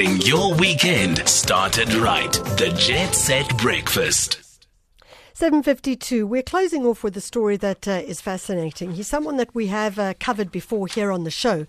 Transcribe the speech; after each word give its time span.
getting 0.00 0.20
your 0.22 0.54
weekend 0.54 1.28
started 1.28 1.92
right. 1.92 2.32
The 2.32 2.74
Jet 2.74 3.12
Set 3.14 3.54
Breakfast. 3.58 4.40
752. 5.34 6.26
We're 6.26 6.42
closing 6.42 6.86
off 6.86 7.04
with 7.04 7.14
a 7.18 7.20
story 7.20 7.58
that 7.58 7.86
uh, 7.86 8.02
is 8.06 8.22
fascinating. 8.22 8.92
He's 8.92 9.08
someone 9.08 9.36
that 9.36 9.54
we 9.54 9.66
have 9.66 9.98
uh, 9.98 10.14
covered 10.18 10.50
before 10.50 10.86
here 10.86 11.12
on 11.12 11.24
the 11.24 11.30
show, 11.30 11.66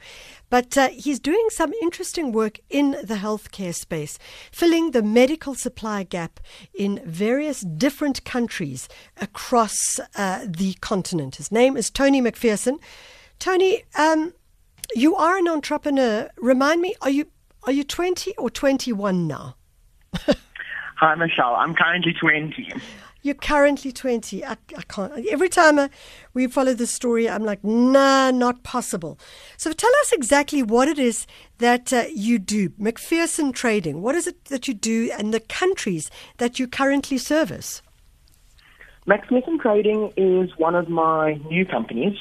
but 0.49 0.77
uh, 0.77 0.89
he's 0.89 1.19
doing 1.19 1.45
some 1.49 1.73
interesting 1.81 2.31
work 2.31 2.59
in 2.69 2.91
the 3.03 3.15
healthcare 3.15 3.75
space, 3.75 4.17
filling 4.49 4.91
the 4.91 5.03
medical 5.03 5.53
supply 5.53 6.03
gap 6.03 6.39
in 6.73 7.01
various 7.05 7.61
different 7.61 8.23
countries 8.23 8.87
across 9.19 9.99
uh, 10.15 10.45
the 10.47 10.75
continent. 10.75 11.35
His 11.35 11.51
name 11.51 11.75
is 11.75 11.89
Tony 11.89 12.21
McPherson. 12.21 12.79
Tony, 13.39 13.83
um, 13.97 14.33
you 14.95 15.17
are 15.17 15.37
an 15.37 15.49
entrepreneur. 15.49 16.29
Remind 16.37 16.81
me, 16.81 16.95
are 17.01 17.09
you 17.09 17.25
are 17.63 17.71
you 17.71 17.83
20 17.83 18.35
or 18.37 18.49
21 18.49 19.27
now? 19.27 19.55
Hi, 20.95 21.15
Michelle. 21.15 21.55
I'm 21.55 21.73
currently 21.73 22.13
20. 22.13 22.73
You're 23.23 23.35
currently 23.35 23.91
20. 23.91 24.43
I, 24.43 24.57
I 24.75 24.81
can't. 24.83 25.25
Every 25.27 25.49
time 25.49 25.77
I, 25.77 25.89
we 26.33 26.47
follow 26.47 26.73
the 26.73 26.87
story, 26.87 27.29
I'm 27.29 27.43
like, 27.43 27.63
nah, 27.63 28.31
not 28.31 28.63
possible. 28.63 29.19
So 29.57 29.71
tell 29.73 29.91
us 30.01 30.11
exactly 30.11 30.63
what 30.63 30.87
it 30.87 30.97
is 30.97 31.27
that 31.59 31.93
uh, 31.93 32.05
you 32.13 32.39
do. 32.39 32.69
McPherson 32.69 33.53
Trading, 33.53 34.01
what 34.01 34.15
is 34.15 34.25
it 34.25 34.45
that 34.45 34.67
you 34.67 34.73
do 34.73 35.11
and 35.17 35.33
the 35.33 35.39
countries 35.39 36.09
that 36.37 36.57
you 36.57 36.67
currently 36.67 37.19
service? 37.19 37.83
McPherson 39.07 39.59
Trading 39.59 40.13
is 40.17 40.49
one 40.57 40.73
of 40.73 40.89
my 40.89 41.33
new 41.47 41.65
companies. 41.65 42.17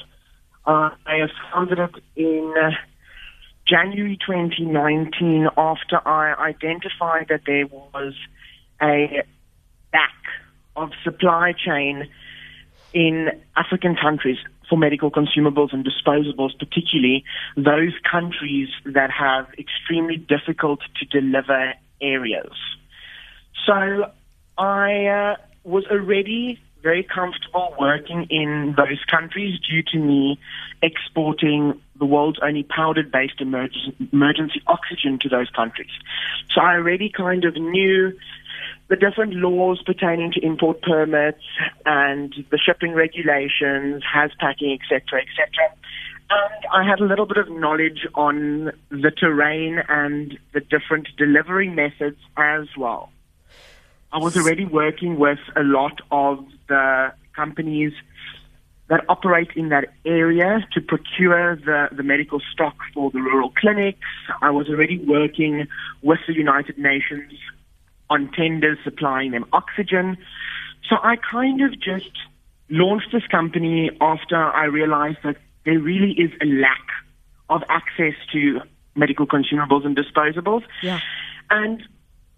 Uh, 0.65 0.91
I 1.07 1.15
have 1.15 1.31
founded 1.51 1.79
it 1.79 1.95
in 2.15 2.53
uh, 2.61 2.71
January 3.71 4.17
2019 4.17 5.47
after 5.57 6.05
I 6.05 6.33
identified 6.49 7.27
that 7.29 7.41
there 7.45 7.67
was 7.67 8.13
a 8.81 9.23
lack 9.93 10.21
of 10.75 10.89
supply 11.05 11.53
chain 11.53 12.09
in 12.93 13.29
African 13.55 13.95
countries 13.95 14.37
for 14.69 14.77
medical 14.77 15.09
consumables 15.09 15.71
and 15.71 15.85
disposables, 15.85 16.57
particularly 16.59 17.23
those 17.55 17.93
countries 18.09 18.67
that 18.85 19.09
have 19.09 19.47
extremely 19.57 20.17
difficult 20.17 20.81
to 20.99 21.05
deliver 21.05 21.73
areas. 22.01 22.51
So 23.65 24.11
I 24.57 25.05
uh, 25.05 25.35
was 25.63 25.85
already 25.89 26.59
very 26.81 27.03
comfortable 27.03 27.75
working 27.79 28.25
in 28.29 28.73
those 28.75 29.03
countries 29.09 29.59
due 29.59 29.83
to 29.91 29.97
me 29.97 30.39
exporting 30.81 31.79
the 31.99 32.05
world's 32.05 32.39
only 32.41 32.63
powdered 32.63 33.11
based 33.11 33.39
emergency 33.39 34.61
oxygen 34.67 35.19
to 35.19 35.29
those 35.29 35.49
countries. 35.51 35.91
So 36.53 36.61
I 36.61 36.73
already 36.73 37.09
kind 37.09 37.45
of 37.45 37.55
knew 37.55 38.13
the 38.89 38.95
different 38.95 39.33
laws 39.35 39.81
pertaining 39.85 40.31
to 40.33 40.39
import 40.45 40.81
permits 40.81 41.43
and 41.85 42.33
the 42.49 42.57
shipping 42.57 42.93
regulations, 42.93 44.03
has 44.11 44.31
packing, 44.39 44.77
etc., 44.81 45.21
etc. 45.21 45.47
And 46.29 46.65
I 46.73 46.83
had 46.89 46.99
a 46.99 47.05
little 47.05 47.25
bit 47.25 47.37
of 47.37 47.49
knowledge 47.49 48.07
on 48.15 48.71
the 48.89 49.11
terrain 49.11 49.81
and 49.87 50.37
the 50.53 50.59
different 50.61 51.09
delivery 51.17 51.69
methods 51.69 52.17
as 52.37 52.67
well. 52.77 53.11
I 54.13 54.17
was 54.17 54.35
already 54.35 54.65
working 54.65 55.17
with 55.17 55.39
a 55.55 55.63
lot 55.63 56.01
of 56.11 56.45
the 56.67 57.13
companies 57.35 57.93
that 58.89 59.05
operate 59.07 59.51
in 59.55 59.69
that 59.69 59.85
area 60.05 60.67
to 60.73 60.81
procure 60.81 61.55
the, 61.55 61.87
the 61.95 62.03
medical 62.03 62.41
stock 62.51 62.75
for 62.93 63.09
the 63.11 63.19
rural 63.19 63.51
clinics. 63.51 63.99
I 64.41 64.49
was 64.49 64.67
already 64.67 64.97
working 64.97 65.67
with 66.01 66.19
the 66.27 66.33
United 66.33 66.77
Nations 66.77 67.31
on 68.09 68.29
tenders 68.33 68.77
supplying 68.83 69.31
them 69.31 69.45
oxygen. 69.53 70.17
So 70.89 70.97
I 71.01 71.15
kind 71.15 71.61
of 71.61 71.79
just 71.79 72.11
launched 72.69 73.13
this 73.13 73.25
company 73.27 73.91
after 74.01 74.35
I 74.35 74.65
realized 74.65 75.19
that 75.23 75.37
there 75.63 75.79
really 75.79 76.11
is 76.11 76.31
a 76.41 76.45
lack 76.45 76.85
of 77.49 77.63
access 77.69 78.15
to 78.33 78.59
medical 78.95 79.25
consumables 79.25 79.85
and 79.85 79.95
disposables. 79.95 80.63
Yeah. 80.83 80.99
And 81.49 81.81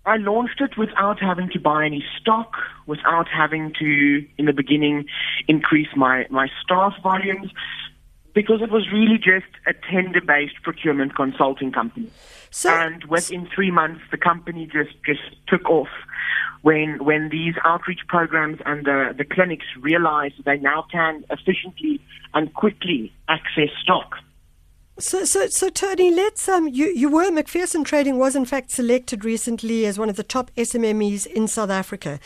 I 0.06 0.18
launched 0.18 0.60
it 0.60 0.78
without 0.78 1.20
having 1.22 1.50
to 1.52 1.60
buy 1.60 1.86
any 1.86 2.04
stock, 2.20 2.54
without 2.88 3.28
having 3.30 3.74
to, 3.80 4.26
in 4.38 4.46
the 4.46 4.54
beginning, 4.54 5.06
increase 5.48 5.88
my, 5.96 6.26
my 6.30 6.50
staff 6.64 6.94
volumes 7.02 7.52
because 8.34 8.62
it 8.62 8.72
was 8.72 8.88
really 8.92 9.18
just 9.18 9.46
a 9.68 9.74
tender-based 9.92 10.62
procurement 10.64 11.16
consulting 11.16 11.72
company. 11.72 12.10
So, 12.50 12.70
and 12.70 13.04
within 13.06 13.48
three 13.54 13.72
months, 13.72 14.02
the 14.12 14.18
company 14.18 14.66
just, 14.66 14.92
just 15.06 15.22
took 15.48 15.70
off. 15.70 15.90
When 16.64 17.04
when 17.04 17.28
these 17.28 17.56
outreach 17.66 18.00
programs 18.08 18.60
and 18.66 18.86
the, 18.86 19.14
the 19.18 19.26
clinics 19.26 19.66
realized 19.82 20.36
they 20.46 20.58
now 20.58 20.86
can 20.90 21.26
efficiently 21.30 22.00
and 22.34 22.54
quickly 22.54 23.12
access 23.28 23.70
stock. 23.82 24.16
So, 25.00 25.26
so, 25.26 25.48
so, 25.48 25.70
Tony, 25.70 26.12
let's 26.12 26.48
um, 26.48 26.68
you 26.68 26.86
you 26.86 27.10
were 27.10 27.32
McPherson 27.32 27.84
Trading 27.84 28.20
was 28.20 28.36
in 28.36 28.46
fact 28.46 28.70
selected 28.70 29.26
recently 29.26 29.88
as 29.88 29.98
one 29.98 30.08
of 30.08 30.18
the 30.18 30.24
top 30.24 30.52
SMMEs 30.56 31.26
in 31.26 31.48
South 31.48 31.72
Africa. 31.72 32.20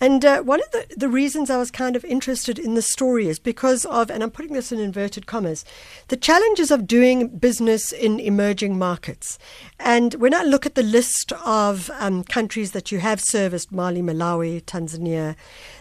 And 0.00 0.24
uh, 0.24 0.42
one 0.42 0.60
of 0.62 0.70
the, 0.70 0.86
the 0.96 1.08
reasons 1.08 1.50
I 1.50 1.58
was 1.58 1.70
kind 1.70 1.96
of 1.96 2.04
interested 2.06 2.58
in 2.58 2.74
the 2.74 2.82
story 2.82 3.28
is 3.28 3.38
because 3.38 3.84
of, 3.84 4.10
and 4.10 4.22
I'm 4.22 4.30
putting 4.30 4.54
this 4.54 4.72
in 4.72 4.78
inverted 4.78 5.26
commas, 5.26 5.66
the 6.06 6.16
challenges 6.16 6.70
of 6.70 6.86
doing 6.86 7.28
business 7.36 7.92
in 7.92 8.20
emerging 8.20 8.78
markets. 8.78 9.38
And 9.78 10.14
when 10.14 10.32
I 10.32 10.44
look 10.44 10.64
at 10.64 10.76
the 10.76 10.84
list 10.84 11.32
of 11.44 11.90
um, 11.98 12.22
countries 12.24 12.70
that 12.72 12.90
you 12.90 13.00
have 13.00 13.20
serviced 13.20 13.72
Mali, 13.72 14.00
Malawi, 14.00 14.62
Tanzania, 14.62 15.34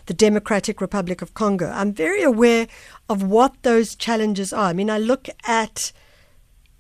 the 0.08 0.16
Democratic 0.16 0.82
Republic 0.82 1.22
of 1.22 1.36
Congo 1.36 1.70
I'm 1.70 1.94
very 1.94 2.24
aware 2.24 2.68
of 3.08 3.24
what 3.24 3.62
those 3.62 3.96
challenges 3.96 4.52
are. 4.52 4.66
I 4.66 4.74
mean, 4.74 4.90
I 4.90 4.98
look 4.98 5.30
at 5.46 5.94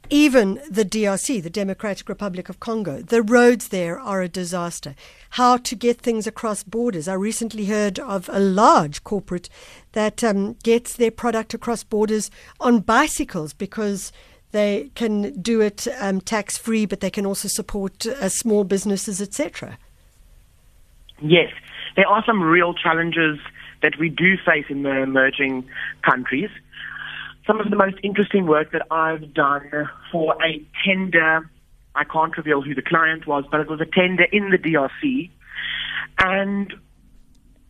even 0.09 0.61
the 0.69 0.85
DRC, 0.85 1.41
the 1.43 1.49
Democratic 1.49 2.07
Republic 2.07 2.49
of 2.49 2.59
Congo, 2.59 3.01
the 3.01 3.21
roads 3.21 3.69
there 3.69 3.99
are 3.99 4.21
a 4.21 4.29
disaster. 4.29 4.95
How 5.31 5.57
to 5.57 5.75
get 5.75 5.99
things 5.99 6.25
across 6.25 6.63
borders. 6.63 7.07
I 7.07 7.13
recently 7.13 7.65
heard 7.65 7.99
of 7.99 8.29
a 8.31 8.39
large 8.39 9.03
corporate 9.03 9.49
that 9.91 10.23
um, 10.23 10.53
gets 10.63 10.95
their 10.95 11.11
product 11.11 11.53
across 11.53 11.83
borders 11.83 12.31
on 12.59 12.79
bicycles 12.79 13.53
because 13.53 14.11
they 14.51 14.91
can 14.95 15.39
do 15.41 15.61
it 15.61 15.87
um, 15.99 16.21
tax 16.21 16.57
free, 16.57 16.85
but 16.85 17.01
they 17.01 17.09
can 17.09 17.25
also 17.25 17.47
support 17.47 18.05
uh, 18.05 18.29
small 18.29 18.63
businesses, 18.63 19.21
etc. 19.21 19.77
Yes, 21.21 21.51
there 21.95 22.07
are 22.07 22.23
some 22.25 22.41
real 22.41 22.73
challenges 22.73 23.39
that 23.81 23.93
we 23.99 24.09
do 24.09 24.37
face 24.45 24.65
in 24.69 24.83
the 24.83 25.01
emerging 25.01 25.67
countries 26.03 26.49
some 27.47 27.61
of 27.61 27.69
the 27.69 27.75
most 27.75 27.95
interesting 28.03 28.45
work 28.45 28.71
that 28.73 28.85
I've 28.91 29.33
done 29.33 29.89
for 30.11 30.35
a 30.43 30.61
tender. 30.85 31.49
I 31.95 32.03
can't 32.03 32.35
reveal 32.37 32.61
who 32.61 32.75
the 32.75 32.81
client 32.81 33.25
was, 33.25 33.45
but 33.49 33.61
it 33.61 33.69
was 33.69 33.81
a 33.81 33.85
tender 33.85 34.25
in 34.31 34.51
the 34.51 34.57
DRC. 34.57 35.31
And 36.19 36.73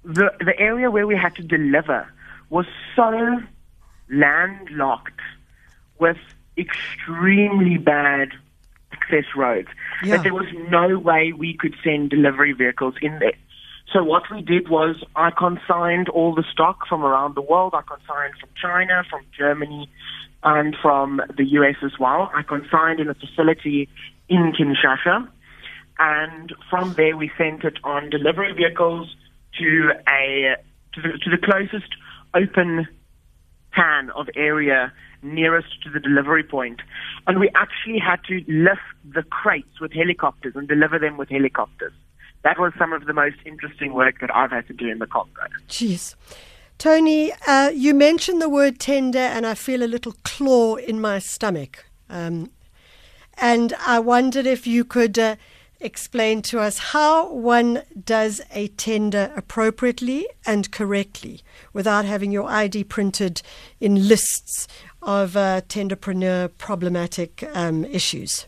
the, 0.03 0.31
the 0.39 0.59
area 0.59 0.89
where 0.89 1.05
we 1.05 1.15
had 1.15 1.35
to 1.35 1.43
deliver 1.43 2.11
was 2.49 2.65
so 2.95 3.39
landlocked 4.09 5.21
with 5.99 6.17
extremely 6.57 7.77
bad 7.77 8.29
access 8.91 9.25
roads 9.35 9.67
yeah. 10.03 10.17
that 10.17 10.23
there 10.23 10.33
was 10.33 10.47
no 10.69 10.97
way 10.97 11.33
we 11.33 11.53
could 11.53 11.75
send 11.83 12.09
delivery 12.09 12.53
vehicles 12.53 12.95
in 13.01 13.19
there. 13.19 13.33
So 13.93 14.03
what 14.03 14.23
we 14.29 14.41
did 14.41 14.67
was 14.67 15.01
I 15.15 15.31
consigned 15.31 16.09
all 16.09 16.35
the 16.35 16.43
stock 16.51 16.87
from 16.89 17.05
around 17.05 17.35
the 17.35 17.41
world. 17.41 17.73
I 17.73 17.81
consigned 17.81 18.33
from 18.39 18.49
China, 18.61 19.03
from 19.09 19.21
Germany, 19.37 19.89
and 20.43 20.75
from 20.81 21.21
the 21.37 21.45
US 21.45 21.77
as 21.83 21.97
well. 21.97 22.29
I 22.35 22.43
consigned 22.43 22.99
in 22.99 23.07
a 23.07 23.13
facility 23.13 23.87
in 24.27 24.51
Kinshasa. 24.51 25.29
And 25.99 26.53
from 26.69 26.93
there, 26.93 27.15
we 27.15 27.31
sent 27.37 27.63
it 27.63 27.79
on 27.83 28.09
delivery 28.09 28.53
vehicles 28.53 29.15
to 29.59 29.91
a 30.07 30.55
to 30.93 31.01
the, 31.01 31.17
to 31.17 31.29
the 31.29 31.37
closest 31.37 31.95
open 32.33 32.87
pan 33.71 34.09
of 34.11 34.27
area 34.35 34.91
nearest 35.23 35.81
to 35.83 35.89
the 35.89 35.99
delivery 35.99 36.43
point. 36.43 36.81
And 37.25 37.39
we 37.39 37.49
actually 37.55 37.99
had 37.99 38.19
to 38.25 38.43
lift 38.47 38.81
the 39.15 39.23
crates 39.23 39.79
with 39.79 39.93
helicopters 39.93 40.53
and 40.55 40.67
deliver 40.67 40.99
them 40.99 41.17
with 41.17 41.29
helicopters 41.29 41.93
that 42.47 42.57
was 42.57 42.71
some 42.79 42.93
of 42.93 43.03
the 43.03 43.13
most 43.13 43.35
interesting 43.45 43.93
work 43.93 44.21
that 44.21 44.33
I've 44.33 44.51
had 44.51 44.67
to 44.67 44.73
do 44.73 44.87
in 44.87 44.99
the 44.99 45.05
Congo. 45.05 45.41
Jeez. 45.67 46.15
Tony, 46.77 47.33
uh, 47.45 47.71
you 47.75 47.93
mentioned 47.93 48.41
the 48.41 48.47
word 48.47 48.79
tender, 48.79 49.19
and 49.19 49.45
I 49.45 49.53
feel 49.53 49.83
a 49.83 49.93
little 49.95 50.15
claw 50.23 50.75
in 50.75 51.01
my 51.01 51.19
stomach. 51.19 51.85
Um, 52.09 52.51
and 53.37 53.73
I 53.85 53.99
wondered 53.99 54.45
if 54.45 54.65
you 54.65 54.85
could 54.85 55.19
uh, 55.19 55.35
explain 55.81 56.41
to 56.43 56.61
us 56.61 56.77
how 56.77 57.33
one 57.33 57.83
does 58.05 58.39
a 58.53 58.69
tender 58.69 59.33
appropriately 59.35 60.25
and 60.45 60.71
correctly 60.71 61.41
without 61.73 62.05
having 62.05 62.31
your 62.31 62.47
ID 62.47 62.85
printed 62.85 63.41
in 63.81 64.07
lists 64.07 64.69
of 65.01 65.35
uh, 65.35 65.59
tenderpreneur 65.67 66.49
problematic 66.57 67.43
um, 67.53 67.83
issues. 67.83 68.45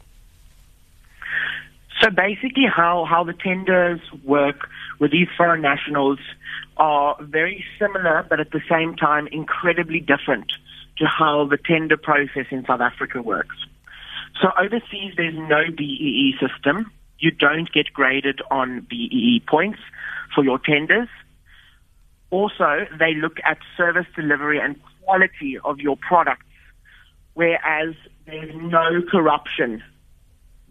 So 2.02 2.10
basically, 2.10 2.66
how, 2.66 3.06
how 3.10 3.24
the 3.24 3.34
tenders 3.34 4.00
work 4.24 4.70
with 5.00 5.12
these 5.12 5.28
foreign 5.36 5.62
nationals 5.62 6.20
are 6.78 7.18
very 7.22 7.66
similar, 7.78 8.26
but 8.30 8.40
at 8.40 8.52
the 8.52 8.62
same 8.70 8.96
time 8.96 9.28
incredibly 9.28 10.00
different 10.00 10.52
to 10.98 11.06
how 11.06 11.46
the 11.46 11.58
tender 11.58 11.98
process 11.98 12.46
in 12.52 12.66
South 12.66 12.82
Africa 12.82 13.22
works. 13.22 13.56
So 14.42 14.50
overseas, 14.58 15.14
there's 15.18 15.36
no 15.36 15.64
BEE 15.76 16.36
system. 16.40 16.92
You 17.20 17.32
don't 17.32 17.72
get 17.72 17.92
graded 17.94 18.42
on 18.50 18.86
BEE 18.90 19.44
points 19.48 19.80
for 20.34 20.44
your 20.44 20.60
tenders. 20.60 21.10
Also, 22.30 22.86
they 22.98 23.14
look 23.16 23.38
at 23.44 23.58
service 23.76 24.06
delivery 24.16 24.60
and 24.60 24.80
quality 25.04 25.58
of 25.66 25.80
your 25.80 25.98
products, 25.98 26.46
whereas 27.34 27.96
there's 28.26 28.56
no 28.56 29.02
corruption. 29.10 29.84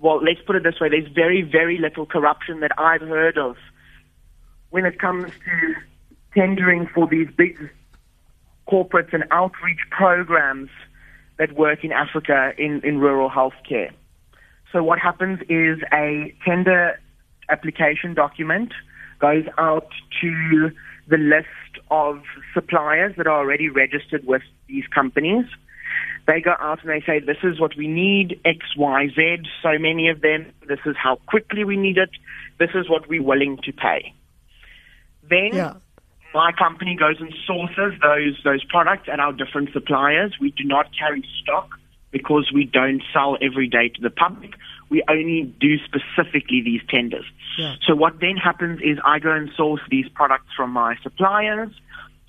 Well, 0.01 0.23
let's 0.23 0.41
put 0.47 0.57
it 0.57 0.63
this 0.63 0.81
way 0.81 0.89
there's 0.89 1.13
very, 1.13 1.43
very 1.43 1.79
little 1.79 2.07
corruption 2.07 2.61
that 2.61 2.73
I've 2.79 3.01
heard 3.01 3.37
of 3.37 3.57
when 4.71 4.85
it 4.85 4.99
comes 5.01 5.31
to 5.31 5.75
tendering 6.35 6.87
for 6.95 7.07
these 7.07 7.29
big 7.37 7.71
corporates 8.71 9.13
and 9.13 9.25
outreach 9.31 9.81
programs 9.91 10.71
that 11.39 11.53
work 11.53 11.85
in 11.85 11.93
Africa 11.93 12.53
in, 12.59 12.81
in 12.85 12.99
rural 12.99 13.31
healthcare. 13.31 13.91
So 14.73 14.83
what 14.83 14.99
happens 14.99 15.41
is 15.49 15.79
a 15.93 16.35
tender 16.45 17.01
application 17.49 18.15
document 18.15 18.73
goes 19.19 19.45
out 19.57 19.89
to 20.21 20.71
the 21.09 21.17
list 21.17 21.85
of 21.91 22.23
suppliers 22.53 23.15
that 23.17 23.27
are 23.27 23.39
already 23.39 23.69
registered 23.69 24.27
with 24.27 24.43
these 24.69 24.85
companies. 24.95 25.47
They 26.29 26.43
go 26.43 26.55
out 26.61 26.81
and 26.85 26.91
they 26.91 27.03
say, 27.07 27.21
this 27.21 27.39
is 27.43 27.59
what 27.59 27.75
we 27.75 27.89
need, 27.89 28.39
X, 28.45 28.59
Y, 28.77 29.09
Z, 29.17 29.39
so 29.63 29.79
many 29.79 30.11
of 30.11 30.21
them. 30.21 30.53
This 30.69 30.79
is 30.85 30.95
how 31.03 31.17
quickly 31.27 31.65
we 31.65 31.77
need 31.79 31.97
it. 31.97 32.11
This 32.59 32.69
is 32.75 32.87
what 32.89 33.09
we're 33.09 33.23
willing 33.23 33.57
to 33.65 33.73
pay. 33.73 34.13
Then 35.23 35.55
Yeah. 35.55 35.73
my 36.35 36.53
company 36.53 36.97
goes 36.97 37.19
and 37.19 37.35
sources 37.47 37.99
those 38.03 38.39
those 38.45 38.63
products 38.65 39.09
at 39.09 39.21
our 39.21 39.33
different 39.33 39.73
suppliers. 39.73 40.35
We 40.39 40.51
do 40.51 40.65
not 40.65 40.91
carry 40.99 41.25
stock 41.43 41.71
because 42.11 42.53
we 42.53 42.65
don't 42.65 43.03
sell 43.11 43.39
every 43.41 43.67
day 43.69 43.89
to 43.89 44.01
the 44.03 44.11
public. 44.11 44.53
We 44.91 45.03
only 45.09 45.43
do 45.59 45.79
specifically 45.79 46.61
these 46.63 46.83
tenders. 46.91 47.25
Yeah. 47.57 47.77
So 47.87 47.95
what 47.95 48.21
then 48.21 48.37
happens 48.37 48.81
is 48.83 48.99
I 49.03 49.19
go 49.19 49.33
and 49.33 49.51
source 49.57 49.81
these 49.91 50.09
products 50.11 50.53
from 50.55 50.73
my 50.73 50.97
suppliers. 51.03 51.71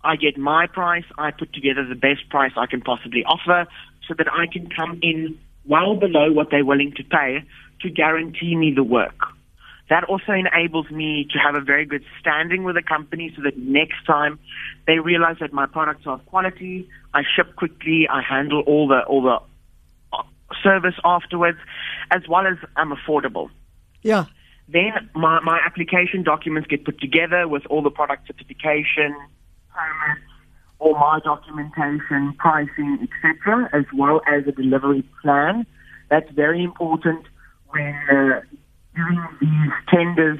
I 0.04 0.16
get 0.16 0.38
my 0.38 0.68
price. 0.68 1.04
I 1.18 1.31
put 1.31 1.52
together 1.54 1.86
the 1.86 1.95
best 1.95 2.30
price 2.30 2.54
I 2.56 2.68
can 2.68 2.81
possibly 2.81 3.25
offer 3.25 3.68
so 4.09 4.15
that 4.17 4.27
I 4.31 4.47
can 4.51 4.67
come 4.69 5.00
in 5.01 5.39
well 5.65 5.95
below 5.95 6.31
what 6.33 6.50
they're 6.51 6.65
willing 6.65 6.91
to 6.97 7.03
pay 7.03 7.44
to 7.81 7.89
guarantee 7.89 8.56
me 8.56 8.73
the 8.75 8.83
work. 8.83 9.15
That 9.89 10.03
also 10.03 10.33
enables 10.33 10.91
me 10.91 11.27
to 11.31 11.39
have 11.39 11.56
a 11.56 11.61
very 11.61 11.85
good 11.85 12.03
standing 12.19 12.63
with 12.63 12.75
the 12.75 12.83
company 12.83 13.31
so 13.35 13.41
that 13.44 13.57
next 13.57 14.06
time 14.06 14.38
they 14.85 15.00
realize 15.00 15.38
that 15.39 15.53
my 15.53 15.65
products 15.65 16.06
are 16.06 16.15
of 16.15 16.25
quality, 16.25 16.88
I 17.13 17.23
ship 17.35 17.56
quickly, 17.56 18.07
I 18.07 18.21
handle 18.21 18.61
all 18.67 18.88
the 18.88 19.01
all 19.03 19.23
the 19.23 19.39
uh, 20.13 20.23
service 20.63 20.95
afterwards, 21.03 21.57
as 22.11 22.21
well 22.27 22.45
as 22.45 22.57
I'm 22.75 22.91
affordable. 22.91 23.50
Yeah. 24.03 24.25
Then 24.67 25.09
my, 25.15 25.39
my 25.39 25.59
application 25.65 26.21
documents 26.21 26.67
get 26.67 26.85
put 26.85 27.00
together 27.00 27.47
with 27.47 27.65
all 27.71 27.81
the 27.81 27.89
product 27.89 28.27
certification, 28.27 29.15
permits, 29.73 30.21
all 30.80 30.94
my 30.94 31.20
documentation, 31.24 32.34
pricing, 32.38 33.08
etc., 33.08 33.70
as 33.74 33.86
well 33.96 34.22
as 34.28 34.48
a 34.48 34.52
delivery 34.52 35.04
plan. 35.22 35.66
That's 36.10 36.30
very 36.31 36.64
important 36.64 37.26
when 37.70 37.94
uh, 38.12 38.42
doing 38.96 39.28
these 39.40 39.72
tenders 39.90 40.40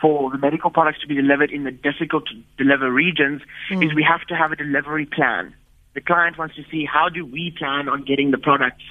for 0.00 0.30
the 0.30 0.38
medical 0.38 0.70
products 0.70 1.00
to 1.00 1.06
be 1.08 1.14
delivered 1.14 1.50
in 1.50 1.64
the 1.64 1.72
difficult 1.72 2.24
to 2.26 2.62
deliver 2.62 2.90
regions 2.92 3.42
is 3.70 3.92
we 3.94 4.06
have 4.08 4.20
to 4.28 4.36
have 4.36 4.52
a 4.52 4.56
delivery 4.56 5.06
plan. 5.06 5.52
The 5.94 6.00
client 6.00 6.38
wants 6.38 6.54
to 6.54 6.62
see 6.70 6.84
how 6.84 7.08
do 7.08 7.26
we 7.26 7.52
plan 7.58 7.88
on 7.88 8.04
getting 8.04 8.30
the 8.30 8.38
products 8.38 8.84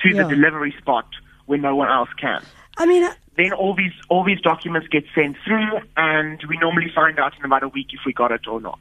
to 0.00 0.10
Yeah. 0.10 0.24
the 0.24 0.28
delivery 0.34 0.74
spot 0.78 1.06
when 1.46 1.62
no 1.62 1.74
one 1.74 1.88
else 1.88 2.10
can 2.20 2.42
I 2.78 2.86
mean, 2.86 3.02
uh, 3.02 3.12
then 3.36 3.52
all 3.52 3.74
these 3.74 3.92
all 4.08 4.24
these 4.24 4.40
documents 4.40 4.86
get 4.88 5.04
sent 5.14 5.36
through, 5.44 5.80
and 5.96 6.40
we 6.48 6.56
normally 6.58 6.90
find 6.94 7.18
out 7.18 7.32
in 7.36 7.44
about 7.44 7.64
a 7.64 7.68
week 7.68 7.88
if 7.92 8.00
we 8.06 8.12
got 8.12 8.30
it 8.30 8.46
or 8.46 8.60
not. 8.60 8.78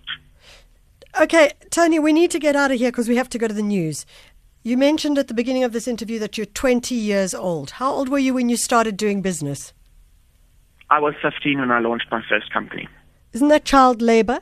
Okay, 1.21 1.51
Tony, 1.69 1.99
we 1.99 2.13
need 2.13 2.31
to 2.31 2.39
get 2.39 2.55
out 2.55 2.71
of 2.71 2.77
here 2.77 2.91
because 2.91 3.09
we 3.09 3.15
have 3.15 3.29
to 3.29 3.37
go 3.37 3.47
to 3.47 3.53
the 3.53 3.61
news. 3.61 4.05
You 4.63 4.77
mentioned 4.77 5.17
at 5.17 5.27
the 5.27 5.33
beginning 5.33 5.63
of 5.63 5.71
this 5.71 5.87
interview 5.87 6.19
that 6.19 6.37
you're 6.37 6.45
20 6.45 6.93
years 6.93 7.33
old. 7.33 7.71
How 7.71 7.91
old 7.91 8.09
were 8.09 8.19
you 8.19 8.33
when 8.33 8.49
you 8.49 8.57
started 8.57 8.97
doing 8.97 9.21
business? 9.21 9.73
I 10.89 10.99
was 10.99 11.13
15 11.21 11.59
when 11.59 11.71
I 11.71 11.79
launched 11.79 12.07
my 12.11 12.21
first 12.29 12.51
company. 12.51 12.87
Isn't 13.33 13.49
that 13.49 13.65
child 13.65 14.01
labor? 14.01 14.39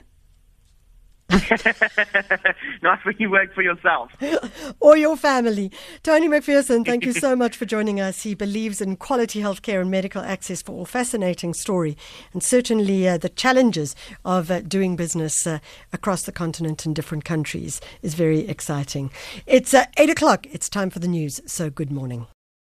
Not 2.81 3.03
when 3.03 3.15
you 3.17 3.31
work 3.31 3.53
for 3.53 3.61
yourself. 3.61 4.11
or 4.79 4.95
your 4.95 5.17
family. 5.17 5.71
Tony 6.03 6.27
McPherson, 6.27 6.85
thank 6.85 7.05
you 7.05 7.13
so 7.13 7.35
much 7.35 7.57
for 7.57 7.65
joining 7.65 7.99
us. 7.99 8.23
He 8.23 8.35
believes 8.35 8.79
in 8.79 8.95
quality 8.97 9.41
healthcare 9.41 9.81
and 9.81 9.89
medical 9.89 10.21
access 10.21 10.61
for 10.61 10.73
all. 10.73 10.85
Fascinating 10.85 11.53
story, 11.53 11.97
and 12.33 12.43
certainly 12.43 13.07
uh, 13.07 13.17
the 13.17 13.29
challenges 13.29 13.95
of 14.23 14.51
uh, 14.51 14.61
doing 14.61 14.95
business 14.95 15.47
uh, 15.47 15.59
across 15.91 16.23
the 16.23 16.31
continent 16.31 16.85
in 16.85 16.93
different 16.93 17.25
countries 17.25 17.81
is 18.01 18.13
very 18.13 18.47
exciting. 18.47 19.11
It's 19.45 19.73
uh, 19.73 19.85
eight 19.97 20.09
o'clock. 20.09 20.45
It's 20.51 20.69
time 20.69 20.89
for 20.89 20.99
the 20.99 21.07
news. 21.07 21.41
So 21.45 21.69
good 21.69 21.91
morning. 21.91 22.27